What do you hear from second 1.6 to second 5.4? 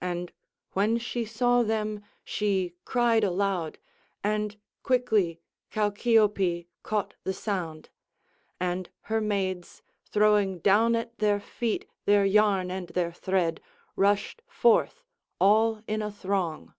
them she cried aloud, and quickly